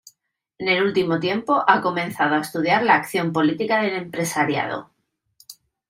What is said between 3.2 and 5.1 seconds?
política del empresariado.